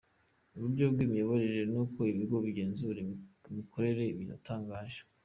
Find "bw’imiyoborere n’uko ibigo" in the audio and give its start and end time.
0.93-2.37